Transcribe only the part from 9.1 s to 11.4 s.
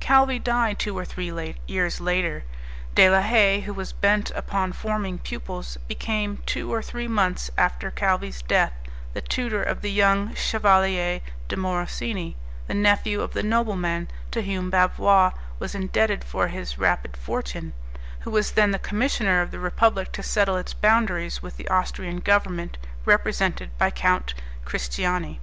the tutor of the young Chevalier